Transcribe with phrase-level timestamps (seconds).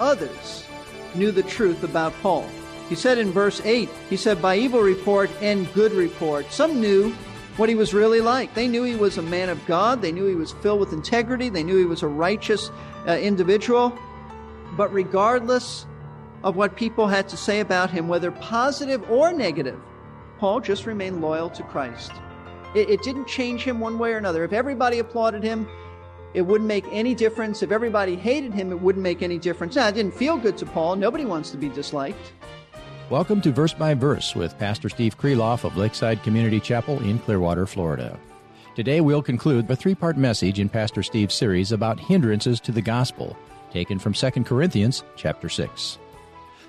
[0.00, 0.66] others
[1.14, 2.48] knew the truth about Paul.
[2.88, 6.50] He said in verse 8, he said, by evil report and good report.
[6.50, 7.12] Some knew
[7.58, 8.54] what he was really like.
[8.54, 10.00] They knew he was a man of God.
[10.00, 11.48] They knew he was filled with integrity.
[11.48, 12.70] They knew he was a righteous
[13.06, 13.98] uh, individual.
[14.76, 15.86] But regardless
[16.44, 19.78] of what people had to say about him, whether positive or negative,
[20.38, 22.12] Paul just remained loyal to Christ.
[22.74, 24.44] It, it didn't change him one way or another.
[24.44, 25.68] If everybody applauded him,
[26.34, 27.62] it wouldn't make any difference.
[27.62, 29.76] If everybody hated him, it wouldn't make any difference.
[29.76, 30.96] Now, it didn't feel good to Paul.
[30.96, 32.32] Nobody wants to be disliked.
[33.10, 37.66] Welcome to Verse by Verse with Pastor Steve Kreloff of Lakeside Community Chapel in Clearwater,
[37.66, 38.18] Florida.
[38.74, 42.82] Today we'll conclude a three part message in Pastor Steve's series about hindrances to the
[42.82, 43.36] gospel,
[43.72, 45.98] taken from 2 Corinthians chapter 6.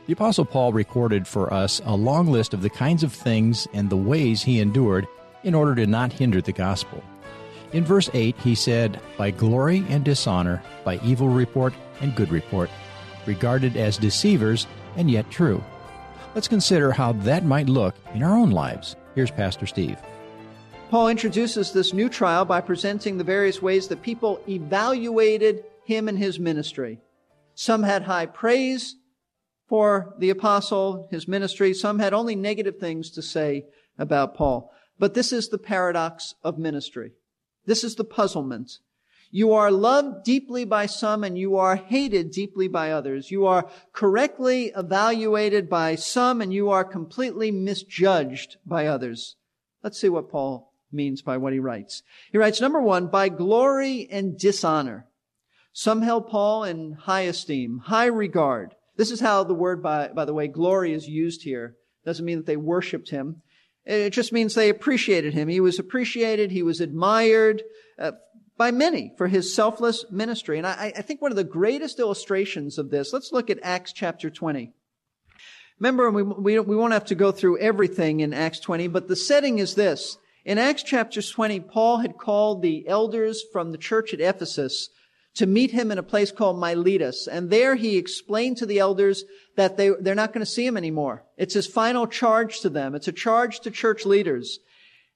[0.08, 3.90] The Apostle Paul recorded for us a long list of the kinds of things and
[3.90, 5.08] the ways he endured
[5.44, 7.04] in order to not hinder the gospel.
[7.72, 12.70] In verse 8, he said, By glory and dishonor, by evil report and good report,
[13.26, 15.64] regarded as deceivers and yet true.
[16.34, 18.96] Let's consider how that might look in our own lives.
[19.14, 20.00] Here's Pastor Steve.
[20.90, 26.18] Paul introduces this new trial by presenting the various ways that people evaluated him and
[26.18, 27.00] his ministry.
[27.54, 28.96] Some had high praise
[29.68, 31.76] for the apostle, his ministry.
[31.76, 33.66] Some had only negative things to say
[34.00, 34.72] about Paul.
[34.98, 37.12] But this is the paradox of ministry.
[37.66, 38.80] This is the puzzlement.
[39.32, 43.30] You are loved deeply by some and you are hated deeply by others.
[43.30, 49.36] You are correctly evaluated by some and you are completely misjudged by others.
[49.84, 52.02] Let's see what Paul means by what he writes.
[52.32, 55.06] He writes, number one, by glory and dishonor.
[55.74, 58.74] Some held Paul in high esteem, high regard.
[58.98, 61.76] This is how the word, by, by the way, glory is used here.
[62.04, 63.44] Doesn't mean that they worshiped him.
[63.90, 65.48] It just means they appreciated him.
[65.48, 66.52] He was appreciated.
[66.52, 67.64] He was admired.
[67.98, 68.12] Uh,
[68.56, 70.58] by many for his selfless ministry.
[70.58, 73.94] And I, I, think one of the greatest illustrations of this, let's look at Acts
[73.94, 74.74] chapter 20.
[75.80, 79.16] Remember, we, we, we won't have to go through everything in Acts 20, but the
[79.16, 80.18] setting is this.
[80.44, 84.90] In Acts chapter 20, Paul had called the elders from the church at Ephesus
[85.40, 87.26] to meet him in a place called Miletus.
[87.26, 89.24] And there he explained to the elders
[89.56, 91.24] that they, they're not going to see him anymore.
[91.38, 92.94] It's his final charge to them.
[92.94, 94.60] It's a charge to church leaders.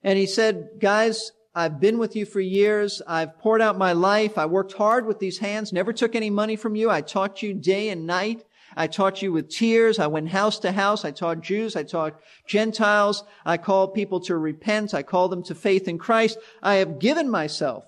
[0.01, 3.01] And he said, guys, I've been with you for years.
[3.05, 4.37] I've poured out my life.
[4.37, 6.89] I worked hard with these hands, never took any money from you.
[6.89, 8.45] I taught you day and night.
[8.77, 9.99] I taught you with tears.
[9.99, 11.03] I went house to house.
[11.03, 11.75] I taught Jews.
[11.75, 12.17] I taught
[12.47, 13.25] Gentiles.
[13.45, 14.93] I called people to repent.
[14.93, 16.39] I called them to faith in Christ.
[16.63, 17.83] I have given myself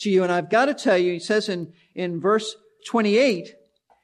[0.00, 0.22] to you.
[0.22, 3.54] And I've got to tell you, he says in, in verse 28,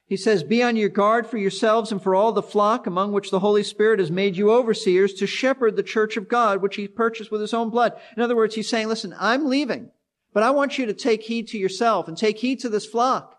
[0.06, 3.30] he says, Be on your guard for yourselves and for all the flock among which
[3.30, 6.86] the Holy Spirit has made you overseers to shepherd the church of God, which he
[6.86, 7.94] purchased with his own blood.
[8.16, 9.90] In other words, he's saying, listen, I'm leaving,
[10.34, 13.38] but I want you to take heed to yourself and take heed to this flock.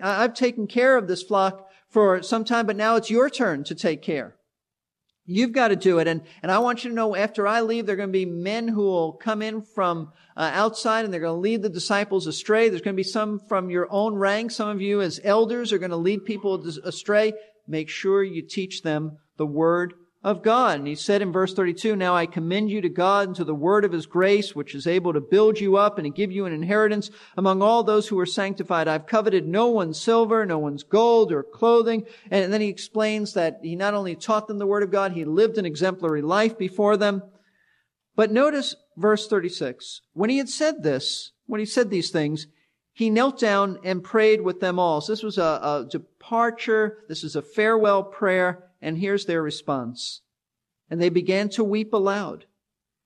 [0.00, 3.74] I've taken care of this flock for some time, but now it's your turn to
[3.74, 4.36] take care.
[5.26, 6.06] You've got to do it.
[6.06, 8.26] And, and I want you to know after I leave, there are going to be
[8.26, 12.26] men who will come in from uh, outside and they're going to lead the disciples
[12.26, 12.68] astray.
[12.68, 14.50] There's going to be some from your own rank.
[14.50, 17.32] Some of you as elders are going to lead people astray.
[17.66, 20.78] Make sure you teach them the word of God.
[20.78, 23.54] And he said in verse 32, Now I commend you to God and to the
[23.54, 26.46] word of his grace, which is able to build you up and to give you
[26.46, 28.88] an inheritance among all those who are sanctified.
[28.88, 32.06] I've coveted no one's silver, no one's gold or clothing.
[32.30, 35.26] And then he explains that he not only taught them the word of God, he
[35.26, 37.22] lived an exemplary life before them.
[38.16, 40.00] But notice verse 36.
[40.14, 42.46] When he had said this, when he said these things,
[42.94, 45.00] he knelt down and prayed with them all.
[45.00, 46.98] So this was a, a departure.
[47.08, 48.70] This is a farewell prayer.
[48.84, 50.20] And here's their response.
[50.90, 52.44] And they began to weep aloud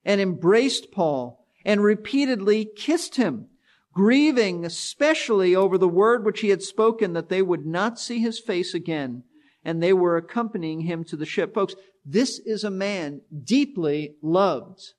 [0.05, 3.47] and embraced Paul and repeatedly kissed him,
[3.93, 8.41] grieving especially over the word which he had spoken that they would not see his
[8.41, 9.23] face again.
[9.65, 11.55] And they were accompanying him to the ship.
[11.55, 14.95] Folks, this is a man deeply loved.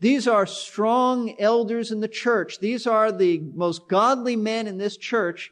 [0.00, 2.60] These are strong elders in the church.
[2.60, 5.50] These are the most godly men in this church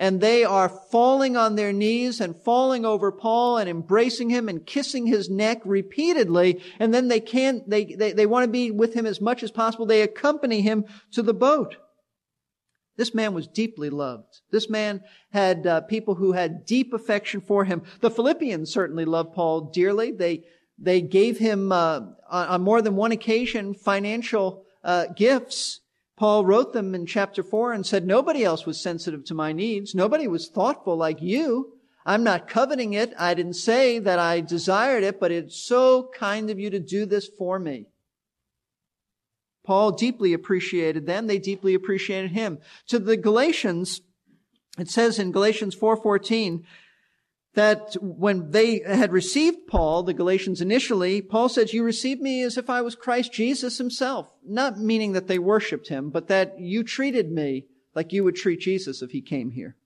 [0.00, 4.64] and they are falling on their knees and falling over Paul and embracing him and
[4.64, 6.62] kissing his neck repeatedly.
[6.78, 9.50] And then they can't, they, they, they want to be with him as much as
[9.50, 9.84] possible.
[9.84, 11.76] They accompany him to the boat.
[12.96, 14.40] This man was deeply loved.
[14.50, 15.02] This man
[15.32, 17.82] had uh, people who had deep affection for him.
[18.00, 20.12] The Philippians certainly loved Paul dearly.
[20.12, 20.44] They,
[20.78, 22.00] they gave him, uh,
[22.30, 25.80] on more than one occasion, financial uh, gifts
[26.20, 29.94] Paul wrote them in chapter 4 and said, Nobody else was sensitive to my needs.
[29.94, 31.72] Nobody was thoughtful like you.
[32.04, 33.14] I'm not coveting it.
[33.18, 37.06] I didn't say that I desired it, but it's so kind of you to do
[37.06, 37.86] this for me.
[39.64, 41.26] Paul deeply appreciated them.
[41.26, 42.58] They deeply appreciated him.
[42.88, 44.02] To the Galatians,
[44.78, 46.64] it says in Galatians 4:14,
[47.54, 52.56] that when they had received Paul, the Galatians initially, Paul says, you received me as
[52.56, 54.32] if I was Christ Jesus himself.
[54.46, 58.60] Not meaning that they worshiped him, but that you treated me like you would treat
[58.60, 59.76] Jesus if he came here.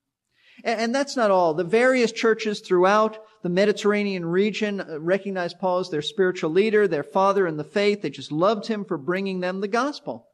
[0.62, 1.54] And that's not all.
[1.54, 7.02] The various churches throughout the Mediterranean region uh, recognized Paul as their spiritual leader, their
[7.02, 8.02] father in the faith.
[8.02, 10.28] They just loved him for bringing them the gospel.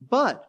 [0.00, 0.44] But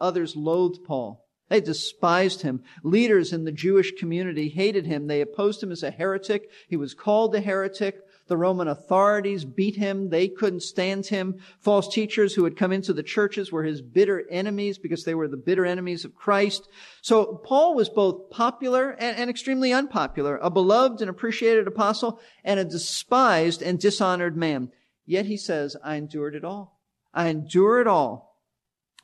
[0.00, 1.19] others loathed Paul.
[1.50, 2.62] They despised him.
[2.84, 5.08] Leaders in the Jewish community hated him.
[5.08, 6.48] They opposed him as a heretic.
[6.68, 8.00] He was called a heretic.
[8.28, 10.10] The Roman authorities beat him.
[10.10, 11.40] They couldn't stand him.
[11.58, 15.26] False teachers who had come into the churches were his bitter enemies because they were
[15.26, 16.68] the bitter enemies of Christ.
[17.02, 22.60] So Paul was both popular and, and extremely unpopular, a beloved and appreciated apostle and
[22.60, 24.70] a despised and dishonored man.
[25.04, 26.78] Yet he says, I endured it all.
[27.12, 28.29] I endure it all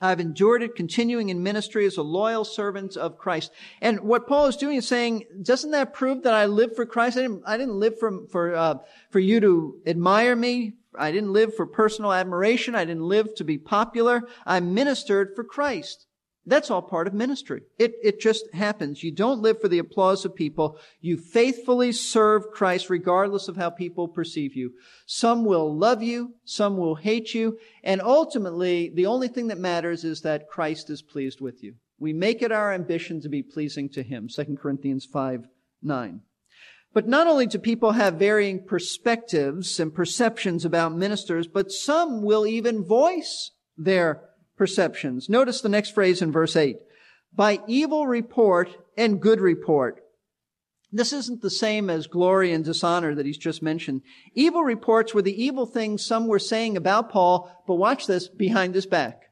[0.01, 3.53] I've endured it, continuing in ministry as a loyal servant of Christ.
[3.81, 7.17] And what Paul is doing is saying, doesn't that prove that I live for Christ?
[7.17, 8.75] I didn't, I didn't live for, for, uh,
[9.11, 10.75] for you to admire me.
[10.99, 12.75] I didn't live for personal admiration.
[12.75, 14.23] I didn't live to be popular.
[14.45, 16.07] I ministered for Christ.
[16.49, 17.63] That's all part of ministry.
[17.77, 19.03] It, it just happens.
[19.03, 20.79] You don't live for the applause of people.
[21.01, 24.73] You faithfully serve Christ regardless of how people perceive you.
[25.07, 30.05] Some will love you, some will hate you, and ultimately, the only thing that matters
[30.05, 31.75] is that Christ is pleased with you.
[31.99, 34.29] We make it our ambition to be pleasing to Him.
[34.29, 35.49] 2 Corinthians 5,
[35.83, 36.21] 9.
[36.93, 42.47] But not only do people have varying perspectives and perceptions about ministers, but some will
[42.47, 44.26] even voice their
[44.57, 45.29] perceptions.
[45.29, 46.77] Notice the next phrase in verse 8.
[47.35, 50.01] By evil report and good report.
[50.93, 54.03] This isn't the same as glory and dishonor that he's just mentioned.
[54.35, 58.75] Evil reports were the evil things some were saying about Paul, but watch this, behind
[58.75, 59.23] his back.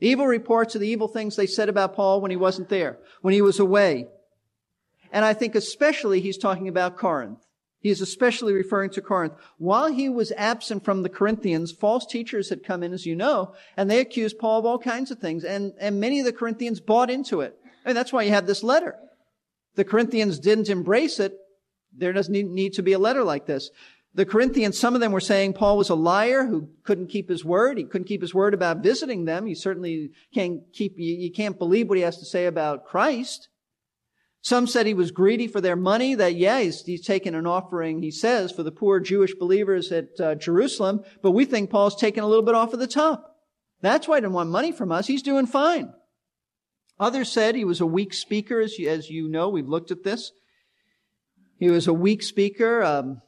[0.00, 3.34] Evil reports are the evil things they said about Paul when he wasn't there, when
[3.34, 4.06] he was away.
[5.12, 7.44] And I think especially he's talking about Corinth.
[7.80, 9.32] He is especially referring to Corinth.
[9.56, 13.54] While he was absent from the Corinthians, false teachers had come in, as you know,
[13.76, 16.78] and they accused Paul of all kinds of things, and, and many of the Corinthians
[16.78, 17.56] bought into it.
[17.84, 18.96] And that's why you have this letter.
[19.76, 21.38] The Corinthians didn't embrace it.
[21.96, 23.70] There doesn't need, to be a letter like this.
[24.14, 27.44] The Corinthians, some of them were saying Paul was a liar who couldn't keep his
[27.44, 27.78] word.
[27.78, 29.46] He couldn't keep his word about visiting them.
[29.46, 33.48] He certainly can't keep, you, you can't believe what he has to say about Christ.
[34.42, 38.10] Some said he was greedy for their money, that, yeah, he's, he's an offering, he
[38.10, 42.26] says, for the poor Jewish believers at uh, Jerusalem, but we think Paul's taken a
[42.26, 43.36] little bit off of the top.
[43.82, 45.06] That's why he didn't want money from us.
[45.06, 45.92] He's doing fine.
[46.98, 50.04] Others said he was a weak speaker, as you, as you know, we've looked at
[50.04, 50.32] this.
[51.58, 53.20] He was a weak speaker, um,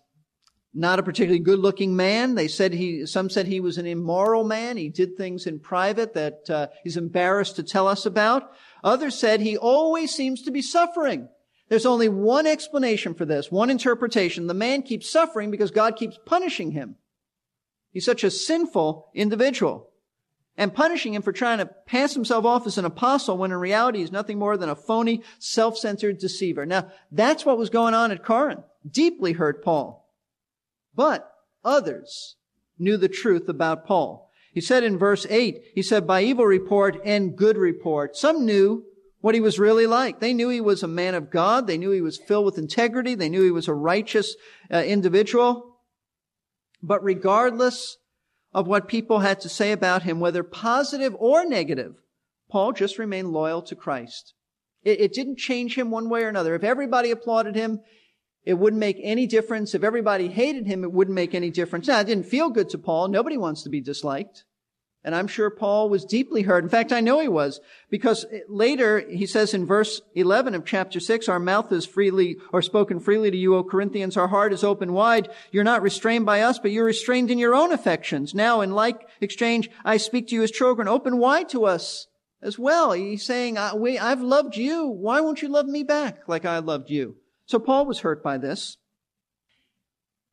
[0.75, 2.35] not a particularly good looking man.
[2.35, 4.79] They said he, some said he was an immoral man.
[4.79, 8.51] He did things in private that uh, he's embarrassed to tell us about.
[8.83, 11.29] Others said he always seems to be suffering.
[11.69, 14.47] There's only one explanation for this, one interpretation.
[14.47, 16.97] The man keeps suffering because God keeps punishing him.
[17.93, 19.89] He's such a sinful individual.
[20.55, 24.01] And punishing him for trying to pass himself off as an apostle when in reality
[24.01, 26.67] he's nothing more than a phony, self-centered deceiver.
[26.67, 28.65] Now, that's what was going on at Corinth.
[28.89, 30.13] Deeply hurt Paul.
[30.95, 31.33] But
[31.65, 32.37] others
[32.79, 34.31] knew the truth about Paul.
[34.53, 38.17] He said in verse 8, he said, by evil report and good report.
[38.17, 38.85] Some knew
[39.21, 40.21] what he was really like.
[40.21, 41.67] They knew he was a man of God.
[41.67, 43.15] They knew he was filled with integrity.
[43.15, 44.37] They knew he was a righteous
[44.71, 45.79] uh, individual.
[46.83, 47.97] But regardless
[48.53, 51.95] of what people had to say about him, whether positive or negative,
[52.51, 54.35] Paul just remained loyal to Christ.
[54.83, 56.55] It, it didn't change him one way or another.
[56.55, 57.81] If everybody applauded him,
[58.45, 59.75] it wouldn't make any difference.
[59.75, 61.89] If everybody hated him, it wouldn't make any difference.
[61.89, 63.09] Now, it didn't feel good to Paul.
[63.09, 64.45] Nobody wants to be disliked.
[65.05, 66.63] And I'm sure Paul was deeply hurt.
[66.63, 71.01] In fact, I know he was because later he says in verse 11 of chapter
[71.01, 74.17] 6, our mouth is freely or spoken freely to you, O Corinthians.
[74.17, 75.29] Our heart is open wide.
[75.51, 78.33] You're not restrained by us, but you're restrained in your own affections.
[78.33, 80.87] Now, in like exchange, I speak to you as children.
[80.87, 82.07] Open wide to us
[82.41, 82.93] as well.
[82.93, 84.87] He's saying, I've loved you.
[84.87, 87.17] Why won't you love me back like I loved you?
[87.47, 88.79] So Paul was hurt by this.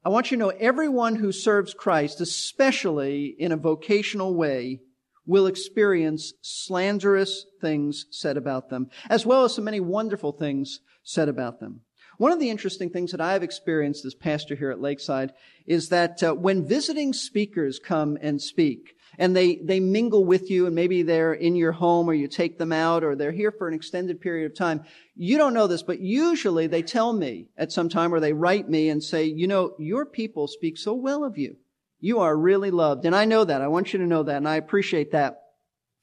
[0.04, 4.80] I want you to know everyone who serves Christ, especially in a vocational way,
[5.25, 11.28] will experience slanderous things said about them, as well as so many wonderful things said
[11.28, 11.82] about them.
[12.18, 15.32] One of the interesting things that I've experienced as pastor here at Lakeside
[15.66, 20.66] is that uh, when visiting speakers come and speak, and they, they mingle with you
[20.66, 23.68] and maybe they're in your home or you take them out or they're here for
[23.68, 24.84] an extended period of time.
[25.16, 28.70] You don't know this, but usually they tell me at some time or they write
[28.70, 31.58] me and say, you know, your people speak so well of you.
[32.00, 33.06] You are really loved.
[33.06, 33.62] And I know that.
[33.62, 34.38] I want you to know that.
[34.38, 35.42] And I appreciate that.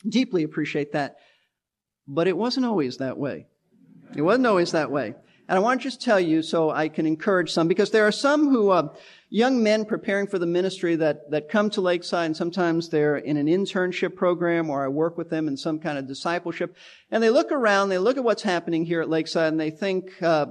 [0.07, 1.17] Deeply appreciate that.
[2.07, 3.47] But it wasn't always that way.
[4.15, 5.15] It wasn't always that way.
[5.49, 8.13] And I want to just tell you so I can encourage some because there are
[8.13, 8.89] some who, uh,
[9.29, 13.37] young men preparing for the ministry that, that come to Lakeside and sometimes they're in
[13.37, 16.77] an internship program or I work with them in some kind of discipleship
[17.11, 20.23] and they look around, they look at what's happening here at Lakeside and they think,
[20.23, 20.47] uh,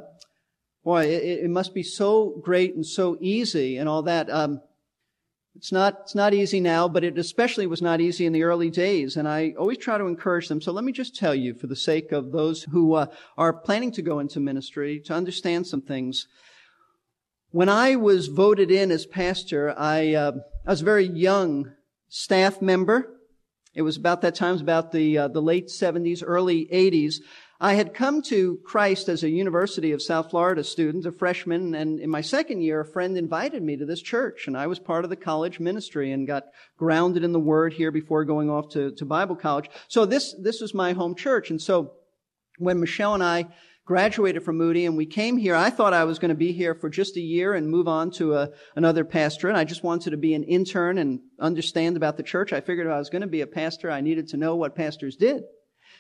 [0.84, 4.30] boy, it, it, must be so great and so easy and all that.
[4.30, 4.62] Um,
[5.56, 8.70] it's not, it's not easy now, but it especially was not easy in the early
[8.70, 9.16] days.
[9.16, 10.60] And I always try to encourage them.
[10.60, 13.92] So let me just tell you, for the sake of those who uh, are planning
[13.94, 16.28] to go into ministry, to understand some things.
[17.56, 20.34] When I was voted in as pastor, I, uh,
[20.68, 21.72] I was a very young
[22.10, 23.18] staff member.
[23.74, 27.22] It was about that time, it was about the, uh, the late 70s, early 80s.
[27.62, 31.98] I had come to Christ as a University of South Florida student, a freshman, and
[32.02, 35.06] in my second year, a friend invited me to this church, and I was part
[35.06, 38.92] of the college ministry and got grounded in the Word here before going off to,
[38.92, 39.70] to Bible college.
[39.88, 41.94] So this, this was my home church, and so
[42.58, 43.46] when Michelle and I
[43.86, 46.74] graduated from Moody and we came here, I thought I was going to be here
[46.76, 49.56] for just a year and move on to a, another pastorate.
[49.56, 52.52] I just wanted to be an intern and understand about the church.
[52.52, 54.76] I figured if I was going to be a pastor, I needed to know what
[54.76, 55.44] pastors did.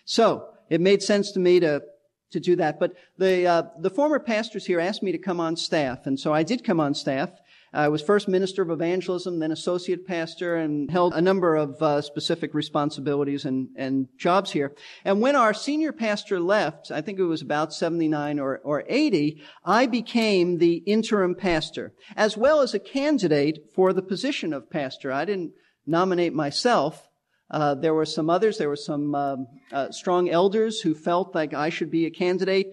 [0.04, 1.84] So, it made sense to me to
[2.32, 2.80] to do that.
[2.80, 6.34] But the uh, the former pastors here asked me to come on staff, and so
[6.34, 7.30] I did come on staff.
[7.74, 12.02] I was first minister of evangelism, then associate pastor, and held a number of uh,
[12.02, 14.74] specific responsibilities and, and jobs here.
[15.04, 19.42] And when our senior pastor left, I think it was about 79 or, or 80,
[19.64, 25.12] I became the interim pastor, as well as a candidate for the position of pastor.
[25.12, 25.52] I didn't
[25.86, 27.08] nominate myself.
[27.52, 28.58] Uh, there were some others.
[28.58, 32.68] There were some um, uh, strong elders who felt like I should be a candidate.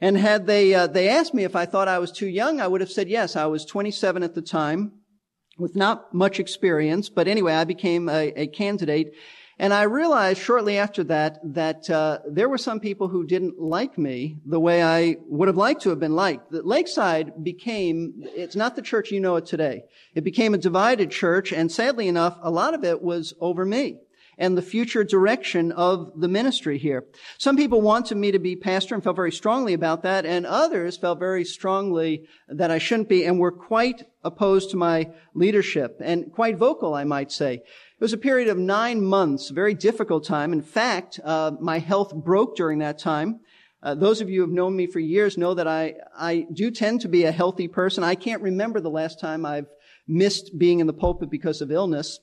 [0.00, 2.68] And had they uh, they asked me if I thought I was too young, I
[2.68, 3.34] would have said yes.
[3.34, 4.92] I was 27 at the time,
[5.58, 7.08] with not much experience.
[7.08, 9.12] But anyway, I became a, a candidate.
[9.60, 13.98] And I realized shortly after that that uh, there were some people who didn't like
[13.98, 16.52] me the way I would have liked to have been liked.
[16.52, 19.82] That Lakeside became, it's not the church you know it today.
[20.14, 23.98] It became a divided church, and sadly enough, a lot of it was over me
[24.38, 27.04] and the future direction of the ministry here.
[27.36, 30.96] Some people wanted me to be pastor and felt very strongly about that, and others
[30.96, 36.32] felt very strongly that I shouldn't be and were quite opposed to my leadership and
[36.32, 37.54] quite vocal, I might say.
[37.54, 40.52] It was a period of nine months, very difficult time.
[40.52, 43.40] In fact, uh, my health broke during that time.
[43.82, 46.70] Uh, those of you who have known me for years know that I, I do
[46.70, 48.04] tend to be a healthy person.
[48.04, 49.66] I can't remember the last time I've
[50.06, 52.18] missed being in the pulpit because of illness.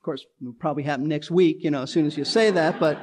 [0.00, 2.80] Of course, it'll probably happen next week, you know, as soon as you say that,
[2.80, 2.98] but,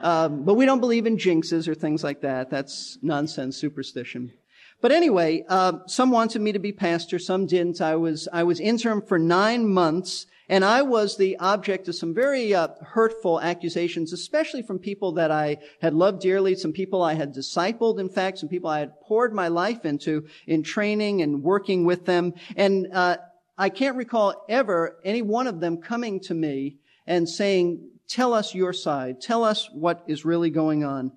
[0.00, 2.50] um, but we don't believe in jinxes or things like that.
[2.50, 4.32] That's nonsense superstition.
[4.80, 7.80] But anyway, uh, some wanted me to be pastor, some didn't.
[7.80, 12.12] I was, I was interim for nine months, and I was the object of some
[12.12, 17.14] very uh, hurtful accusations, especially from people that I had loved dearly, some people I
[17.14, 21.44] had discipled, in fact, some people I had poured my life into in training and
[21.44, 22.34] working with them.
[22.56, 23.18] And uh,
[23.58, 28.54] I can't recall ever any one of them coming to me and saying, tell us
[28.54, 29.20] your side.
[29.20, 31.12] Tell us what is really going on.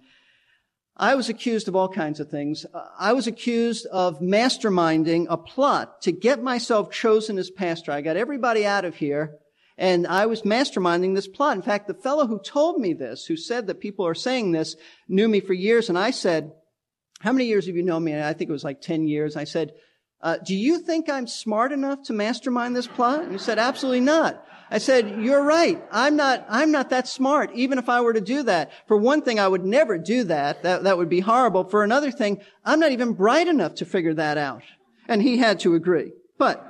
[0.96, 2.66] I was accused of all kinds of things.
[3.00, 7.92] I was accused of masterminding a plot to get myself chosen as pastor.
[7.92, 9.38] I got everybody out of here
[9.78, 11.56] and I was masterminding this plot.
[11.56, 14.76] In fact, the fellow who told me this, who said that people are saying this,
[15.08, 16.52] knew me for years and I said,
[17.22, 18.12] how many years have you known me?
[18.12, 19.38] And I think it was like 10 years.
[19.38, 19.72] I said,
[20.22, 23.24] uh, do you think I'm smart enough to mastermind this plot?
[23.24, 24.46] And he said, absolutely not.
[24.72, 25.82] I said, you're right.
[25.92, 28.72] I'm not, I'm not that smart, even if I were to do that.
[28.88, 30.64] For one thing, I would never do that.
[30.64, 31.64] That, that would be horrible.
[31.64, 34.64] For another thing, I'm not even bright enough to figure that out.
[35.08, 36.12] And he had to agree.
[36.38, 36.64] But,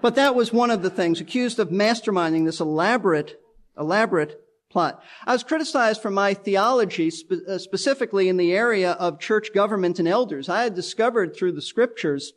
[0.00, 3.40] but that was one of the things, accused of masterminding this elaborate,
[3.76, 4.41] elaborate
[4.72, 5.02] plot.
[5.26, 9.98] I was criticized for my theology, spe- uh, specifically in the area of church government
[9.98, 10.48] and elders.
[10.48, 12.32] I had discovered through the scriptures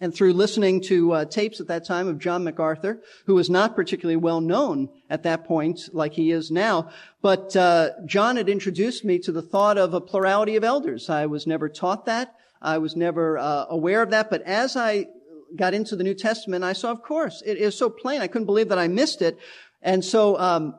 [0.00, 3.76] and through listening to uh, tapes at that time of John MacArthur, who was not
[3.76, 6.90] particularly well known at that point like he is now,
[7.20, 11.08] but uh, John had introduced me to the thought of a plurality of elders.
[11.08, 12.34] I was never taught that.
[12.60, 14.30] I was never uh, aware of that.
[14.30, 15.06] But as I
[15.54, 18.22] got into the New Testament, I saw, of course, it is so plain.
[18.22, 19.38] I couldn't believe that I missed it,
[19.82, 20.74] and so um,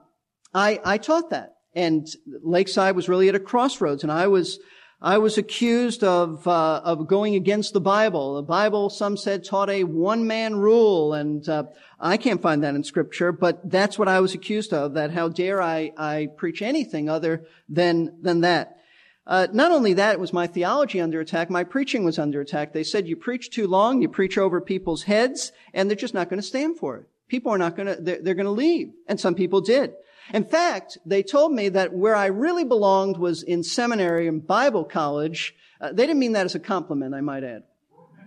[0.54, 1.56] I, I taught that.
[1.76, 2.08] And
[2.44, 4.60] Lakeside was really at a crossroads, and I was
[5.02, 8.36] I was accused of uh, of going against the Bible.
[8.36, 11.64] The Bible, some said, taught a one man rule, and uh,
[12.00, 13.32] I can't find that in Scripture.
[13.32, 14.94] But that's what I was accused of.
[14.94, 18.78] That how dare I I preach anything other than than that?
[19.26, 21.50] Uh, not only that, it was my theology under attack.
[21.50, 22.72] My preaching was under attack.
[22.72, 26.30] They said you preach too long, you preach over people's heads, and they're just not
[26.30, 27.06] going to stand for it.
[27.28, 28.02] People are not going to.
[28.02, 29.94] They're, they're going to leave, and some people did.
[30.32, 34.84] In fact, they told me that where I really belonged was in seminary and Bible
[34.84, 35.56] college.
[35.82, 37.64] Uh, they didn't mean that as a compliment, I might add.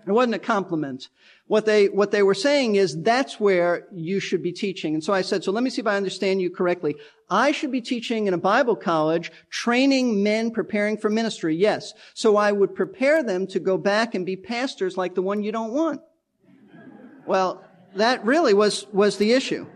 [0.07, 1.09] It wasn't a compliment.
[1.49, 4.95] What they, what they were saying is that's where you should be teaching.
[4.95, 6.95] And so I said, so let me see if I understand you correctly.
[7.29, 11.57] I should be teaching in a Bible college, training men preparing for ministry.
[11.57, 11.93] Yes.
[12.15, 15.51] So I would prepare them to go back and be pastors like the one you
[15.51, 16.03] don't want.
[17.27, 17.65] Well,
[17.97, 19.67] that really was, was the issue.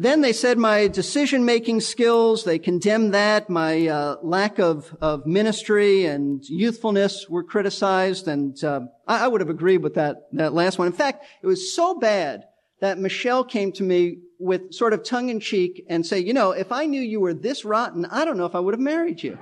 [0.00, 3.50] Then they said my decision making skills, they condemned that.
[3.50, 8.26] My uh, lack of, of ministry and youthfulness were criticized.
[8.26, 10.86] And uh, I, I would have agreed with that, that last one.
[10.86, 12.44] In fact, it was so bad
[12.80, 16.52] that Michelle came to me with sort of tongue in cheek and say, you know,
[16.52, 19.22] if I knew you were this rotten, I don't know if I would have married
[19.22, 19.38] you.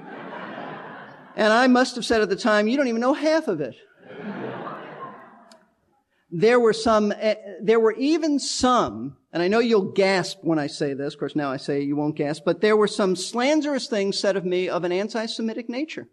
[1.37, 3.77] and I must have said at the time, you don't even know half of it.
[6.31, 10.69] There were some, uh, there were even some and I know you'll gasp when I
[10.69, 11.15] say this.
[11.15, 14.37] Of course, now I say you won't gasp, but there were some slanderous things said
[14.37, 16.09] of me of an anti-Semitic nature.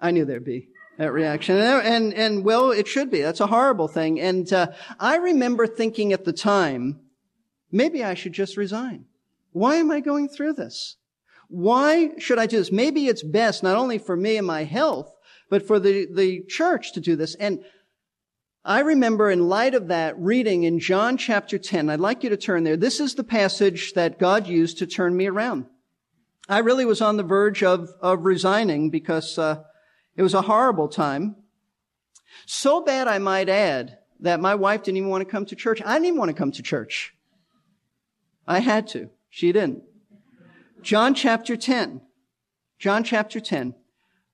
[0.00, 1.56] I knew there'd be that reaction.
[1.56, 3.22] And, and, and well, it should be.
[3.22, 4.20] That's a horrible thing.
[4.20, 7.00] And, uh, I remember thinking at the time,
[7.70, 9.04] maybe I should just resign.
[9.52, 10.96] Why am I going through this?
[11.48, 12.72] Why should I do this?
[12.72, 15.12] Maybe it's best not only for me and my health,
[15.48, 17.36] but for the, the church to do this.
[17.36, 17.64] And
[18.64, 22.36] I remember in light of that reading in John chapter 10, I'd like you to
[22.36, 22.78] turn there.
[22.78, 25.66] This is the passage that God used to turn me around.
[26.48, 29.62] I really was on the verge of, of resigning because uh,
[30.16, 31.36] it was a horrible time.
[32.46, 35.82] So bad, I might add, that my wife didn't even want to come to church.
[35.84, 37.14] I didn't even want to come to church.
[38.46, 39.10] I had to.
[39.28, 39.82] She didn't.
[40.80, 42.00] John chapter 10.
[42.78, 43.74] John chapter 10,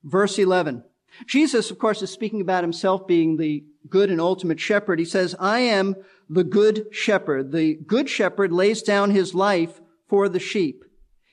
[0.03, 0.85] verse 11.
[1.27, 4.99] Jesus, of course, is speaking about himself being the good and ultimate shepherd.
[4.99, 5.97] He says, I am
[6.29, 7.53] the good shepherd.
[7.53, 10.85] The good shepherd lays down his life for the sheep.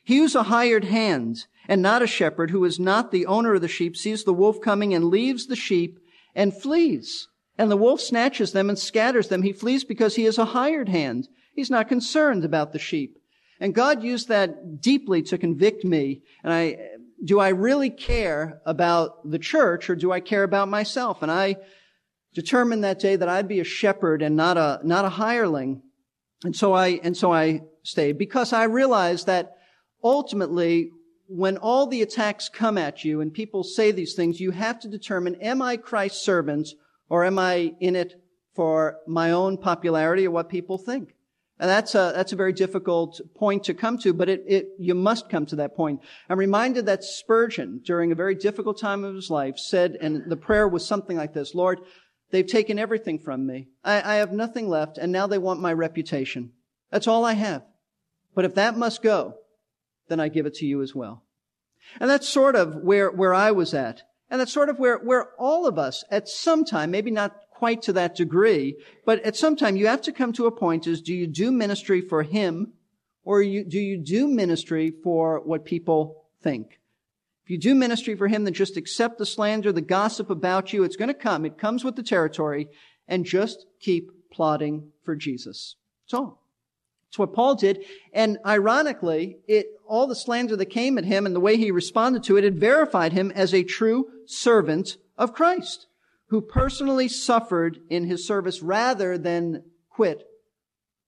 [0.03, 3.61] He who's a hired hand and not a shepherd, who is not the owner of
[3.61, 5.99] the sheep, sees the wolf coming and leaves the sheep
[6.33, 7.27] and flees.
[7.57, 9.41] And the wolf snatches them and scatters them.
[9.41, 11.27] He flees because he is a hired hand.
[11.53, 13.17] He's not concerned about the sheep.
[13.59, 16.21] And God used that deeply to convict me.
[16.43, 16.77] And I,
[17.23, 21.21] do I really care about the church or do I care about myself?
[21.21, 21.57] And I
[22.33, 25.81] determined that day that I'd be a shepherd and not a, not a hireling.
[26.43, 29.53] And so I, and so I stayed because I realized that
[30.03, 30.91] ultimately
[31.27, 34.87] when all the attacks come at you and people say these things, you have to
[34.87, 36.69] determine, am I Christ's servant
[37.09, 38.21] or am I in it
[38.55, 41.16] for my own popularity or what people think?
[41.59, 44.93] And that's a, that's a very difficult point to come to, but it, it, you
[44.93, 46.01] must come to that point.
[46.29, 50.37] I'm reminded that Spurgeon, during a very difficult time of his life, said, and the
[50.37, 51.79] prayer was something like this, Lord,
[52.29, 53.69] they've taken everything from me.
[53.83, 56.51] I, I have nothing left, and now they want my reputation.
[56.91, 57.63] That's all I have.
[58.35, 59.35] But if that must go,
[60.09, 61.23] then I give it to you as well.
[61.99, 64.03] And that's sort of where, where I was at.
[64.29, 67.81] And that's sort of where, where all of us at some time, maybe not quite
[67.81, 71.01] to that degree, but at some time you have to come to a point is
[71.01, 72.73] do you do ministry for him
[73.23, 76.79] or you, do you do ministry for what people think?
[77.45, 80.83] If you do ministry for him, then just accept the slander, the gossip about you.
[80.83, 81.45] It's going to come.
[81.45, 82.67] It comes with the territory
[83.07, 85.77] and just keep plodding for Jesus.
[86.05, 86.43] That's all.
[87.09, 87.83] It's what Paul did.
[88.13, 92.23] And ironically, it, all the slander that came at him and the way he responded
[92.25, 95.86] to it had verified him as a true servant of Christ
[96.29, 100.23] who personally suffered in his service rather than quit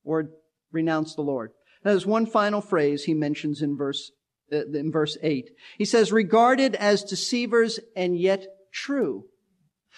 [0.03, 0.29] or
[0.71, 1.51] renounce the Lord.
[1.83, 4.11] Now, there's one final phrase he mentions in verse,
[4.51, 5.49] uh, in verse 8.
[5.77, 9.25] He says, regarded as deceivers and yet true.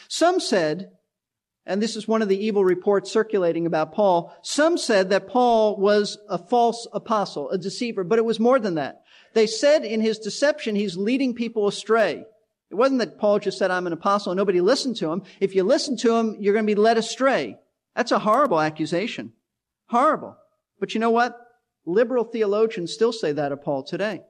[0.07, 0.91] Some said,
[1.65, 5.77] and this is one of the evil reports circulating about Paul, some said that Paul
[5.77, 9.01] was a false apostle, a deceiver, but it was more than that.
[9.33, 12.25] They said in his deception, he's leading people astray.
[12.71, 15.23] It wasn't that Paul just said, I'm an apostle and nobody listened to him.
[15.41, 17.57] If you listen to him, you're going to be led astray.
[17.97, 19.33] That's a horrible accusation.
[19.87, 20.37] Horrible.
[20.79, 21.37] But you know what?
[21.85, 24.21] Liberal theologians still say that of Paul today.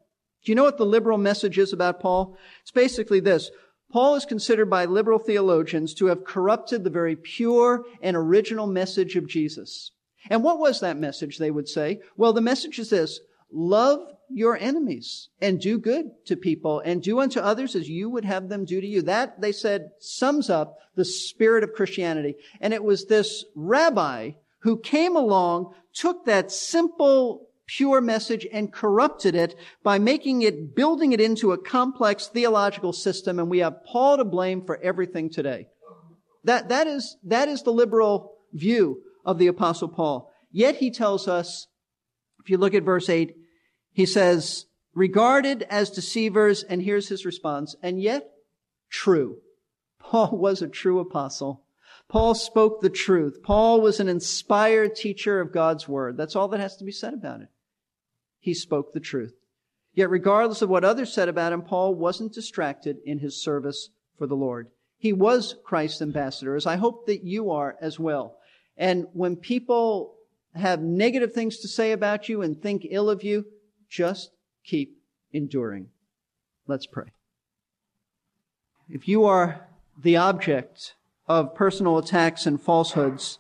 [0.44, 2.36] Do you know what the liberal message is about Paul?
[2.64, 3.52] It's basically this.
[3.92, 9.16] Paul is considered by liberal theologians to have corrupted the very pure and original message
[9.16, 9.92] of Jesus.
[10.32, 12.00] And what was that message, they would say?
[12.18, 13.20] Well, the message is this.
[13.52, 14.00] Love
[14.34, 18.50] your enemies and do good to people and do unto others as you would have
[18.50, 19.02] them do to you.
[19.02, 22.36] That, they said, sums up the spirit of Christianity.
[22.60, 29.36] And it was this rabbi who came along, took that simple, pure message and corrupted
[29.36, 33.40] it by making it, building it into a complex theological system.
[33.40, 35.68] And we have Paul to blame for everything today.
[36.44, 40.32] That, that is, that is the liberal view of the apostle Paul.
[40.52, 41.68] Yet he tells us,
[42.44, 43.36] if you look at verse 8,
[43.94, 48.32] he says, regarded as deceivers, and here's his response, and yet
[48.90, 49.38] true.
[50.00, 51.64] Paul was a true apostle.
[52.08, 53.42] Paul spoke the truth.
[53.42, 56.18] Paul was an inspired teacher of God's word.
[56.18, 57.48] That's all that has to be said about it.
[58.40, 59.34] He spoke the truth.
[59.94, 64.28] Yet regardless of what others said about him, Paul wasn't distracted in his service for
[64.28, 64.68] the Lord.
[64.98, 68.38] He was Christ's ambassador, as I hope that you are as well.
[68.78, 70.16] And when people
[70.56, 73.46] have negative things to say about you and think ill of you,
[73.92, 74.32] just
[74.64, 74.98] keep
[75.34, 75.88] enduring.
[76.66, 77.12] Let's pray.
[78.90, 79.68] If you are
[80.02, 80.96] the object
[81.28, 83.40] of personal attacks and falsehoods,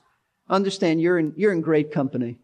[0.49, 2.37] understand you're in, you're in great company.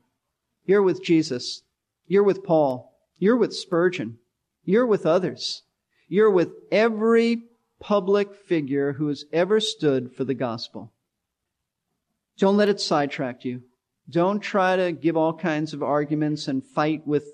[0.66, 1.62] You're with Jesus.
[2.08, 2.94] You're with Paul.
[3.20, 4.18] You're with Spurgeon.
[4.64, 5.64] You're with others.
[6.08, 7.44] You're with every
[7.80, 10.92] public figure who has ever stood for the gospel.
[12.38, 13.64] Don't let it sidetrack you.
[14.10, 17.26] Don't try to give all kinds of arguments and fight with,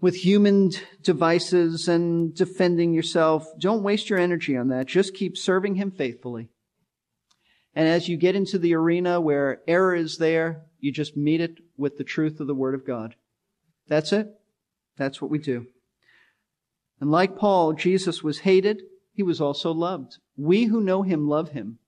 [0.00, 0.70] with human
[1.02, 3.46] devices and defending yourself.
[3.58, 4.86] Don't waste your energy on that.
[4.86, 6.48] Just keep serving Him faithfully.
[7.74, 11.58] And as you get into the arena where error is there, you just meet it
[11.76, 13.14] with the truth of the Word of God.
[13.88, 14.28] That's it.
[14.96, 15.66] That's what we do.
[17.00, 18.82] And like Paul, Jesus was hated.
[19.12, 20.18] He was also loved.
[20.36, 21.78] We who know him love him,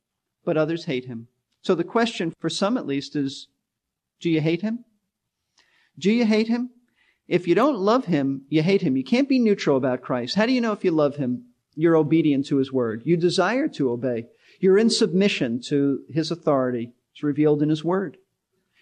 [0.45, 1.29] but others hate him.
[1.63, 3.49] So the question, for some at least, is
[4.21, 4.85] do you hate him?
[5.99, 6.71] Do you hate him?
[7.31, 8.97] If you don't love him, you hate him.
[8.97, 10.35] You can't be neutral about Christ.
[10.35, 11.45] How do you know if you love him?
[11.77, 13.03] You're obedient to his word.
[13.05, 14.27] You desire to obey.
[14.59, 16.91] You're in submission to his authority.
[17.13, 18.17] It's revealed in his word.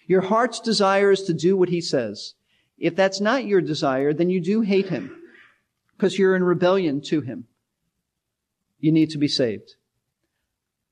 [0.07, 2.33] Your heart's desire is to do what he says.
[2.79, 5.15] If that's not your desire, then you do hate him
[5.95, 7.45] because you're in rebellion to him.
[8.79, 9.75] You need to be saved.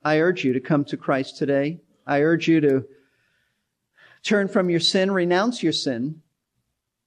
[0.04, 1.80] I urge you to come to Christ today.
[2.06, 2.86] I urge you to
[4.22, 6.22] turn from your sin, renounce your sin,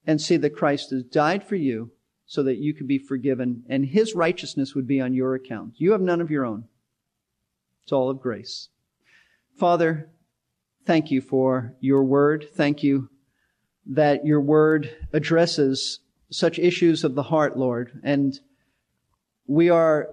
[0.06, 1.90] and see that Christ has died for you
[2.26, 5.74] so that you could be forgiven and his righteousness would be on your account.
[5.76, 6.64] You have none of your own.
[7.82, 8.68] It's all of grace.
[9.58, 10.08] Father,
[10.86, 12.46] thank you for your word.
[12.54, 13.10] Thank you
[13.86, 18.00] that your word addresses such issues of the heart, Lord.
[18.04, 18.38] And
[19.46, 20.08] we are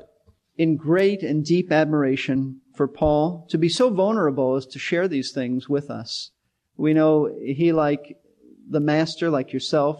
[0.58, 5.32] in great and deep admiration for Paul to be so vulnerable as to share these
[5.32, 6.32] things with us.
[6.76, 8.18] We know he, like
[8.70, 10.00] the master, like yourself,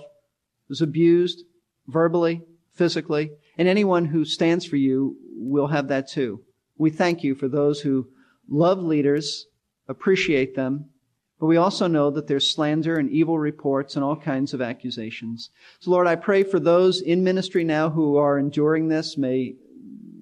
[0.70, 1.44] was abused
[1.88, 2.42] verbally,
[2.74, 6.42] physically, and anyone who stands for you will have that too.
[6.78, 8.08] We thank you for those who
[8.50, 9.48] love leaders,
[9.88, 10.90] appreciate them,
[11.40, 15.52] but we also know that there's slander and evil reports and all kinds of accusations.
[15.80, 19.18] So Lord, I pray for those in ministry now who are enduring this.
[19.18, 19.56] May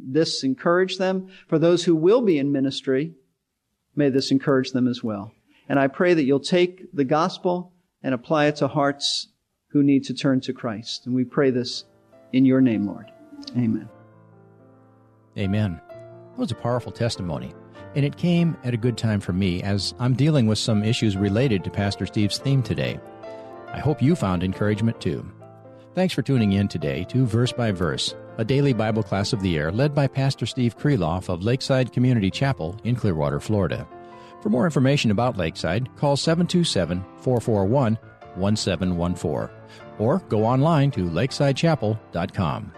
[0.06, 1.30] this encourage them.
[1.48, 3.14] For those who will be in ministry,
[3.96, 5.32] may this encourage them as well.
[5.70, 7.72] And I pray that you'll take the gospel
[8.06, 9.30] and apply it to hearts
[9.70, 11.08] who need to turn to Christ.
[11.08, 11.86] And we pray this
[12.32, 13.12] in your name, Lord.
[13.58, 13.90] Amen.
[15.38, 15.82] Amen.
[15.90, 17.54] That was a powerful testimony.
[17.96, 21.18] And it came at a good time for me as I'm dealing with some issues
[21.18, 23.00] related to Pastor Steve's theme today.
[23.74, 25.26] I hope you found encouragement too.
[25.96, 29.50] Thanks for tuning in today to Verse by Verse, a daily Bible class of the
[29.50, 33.88] year led by Pastor Steve Kreloff of Lakeside Community Chapel in Clearwater, Florida.
[34.46, 37.98] For more information about Lakeside, call 727 441
[38.36, 39.50] 1714
[39.98, 42.72] or go online to lakesidechapel.com.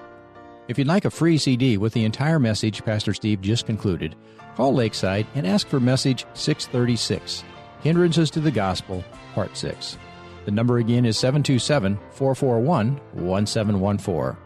[0.69, 4.15] If you'd like a free CD with the entire message Pastor Steve just concluded,
[4.55, 7.43] call Lakeside and ask for message 636
[7.81, 9.03] Hindrances to the Gospel,
[9.33, 9.97] Part 6.
[10.45, 14.41] The number again is 727 441 1714.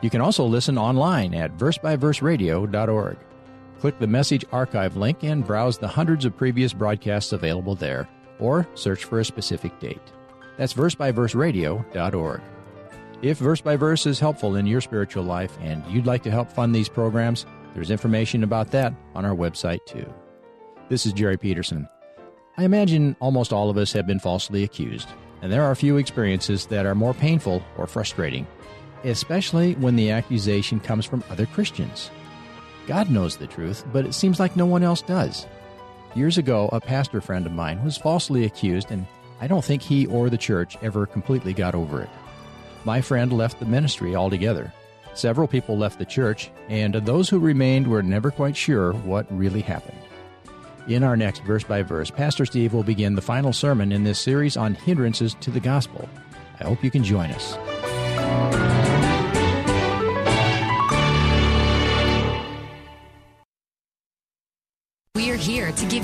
[0.00, 3.18] You can also listen online at versebyverseradio.org.
[3.84, 8.66] Click the message archive link and browse the hundreds of previous broadcasts available there, or
[8.72, 10.00] search for a specific date.
[10.56, 12.40] That's versebyverseradio.org.
[13.20, 16.50] If Verse by Verse is helpful in your spiritual life and you'd like to help
[16.50, 17.44] fund these programs,
[17.74, 20.10] There's information about that on our website, too.
[20.88, 21.86] This is Jerry Peterson.
[22.56, 25.08] I imagine almost all of us have been falsely accused,
[25.42, 28.46] and there are few experiences that are more painful or frustrating,
[29.04, 32.10] especially when the accusation comes from other Christians.
[32.86, 35.46] God knows the truth, but it seems like no one else does.
[36.14, 39.06] Years ago, a pastor friend of mine was falsely accused, and
[39.40, 42.10] I don't think he or the church ever completely got over it.
[42.84, 44.72] My friend left the ministry altogether.
[45.14, 49.60] Several people left the church, and those who remained were never quite sure what really
[49.62, 49.98] happened.
[50.86, 54.18] In our next verse by verse, Pastor Steve will begin the final sermon in this
[54.18, 56.08] series on hindrances to the gospel.
[56.60, 58.73] I hope you can join us.